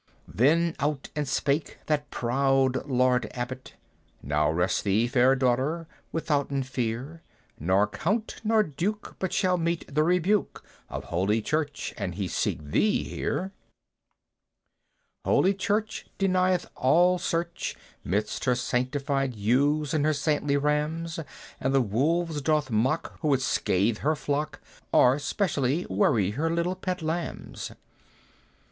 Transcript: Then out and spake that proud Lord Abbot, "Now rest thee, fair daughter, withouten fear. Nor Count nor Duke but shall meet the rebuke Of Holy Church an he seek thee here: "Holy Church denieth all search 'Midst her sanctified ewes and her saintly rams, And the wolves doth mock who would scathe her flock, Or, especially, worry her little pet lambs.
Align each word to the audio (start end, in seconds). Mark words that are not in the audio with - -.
Then 0.27 0.75
out 0.79 1.09
and 1.15 1.27
spake 1.27 1.77
that 1.85 2.09
proud 2.09 2.87
Lord 2.87 3.27
Abbot, 3.35 3.75
"Now 4.23 4.49
rest 4.49 4.83
thee, 4.83 5.05
fair 5.05 5.35
daughter, 5.35 5.85
withouten 6.11 6.63
fear. 6.63 7.21
Nor 7.59 7.85
Count 7.85 8.41
nor 8.43 8.63
Duke 8.63 9.15
but 9.19 9.31
shall 9.31 9.59
meet 9.59 9.85
the 9.93 10.01
rebuke 10.01 10.63
Of 10.89 11.03
Holy 11.03 11.39
Church 11.39 11.93
an 11.99 12.13
he 12.13 12.27
seek 12.27 12.63
thee 12.63 13.03
here: 13.03 13.51
"Holy 15.23 15.53
Church 15.53 16.07
denieth 16.17 16.65
all 16.75 17.19
search 17.19 17.75
'Midst 18.03 18.45
her 18.45 18.55
sanctified 18.55 19.35
ewes 19.35 19.93
and 19.93 20.03
her 20.03 20.13
saintly 20.13 20.57
rams, 20.57 21.19
And 21.59 21.75
the 21.75 21.79
wolves 21.79 22.41
doth 22.41 22.71
mock 22.71 23.19
who 23.19 23.27
would 23.27 23.41
scathe 23.43 23.99
her 23.99 24.15
flock, 24.15 24.61
Or, 24.91 25.13
especially, 25.13 25.85
worry 25.91 26.31
her 26.31 26.49
little 26.49 26.73
pet 26.75 27.03
lambs. 27.03 27.71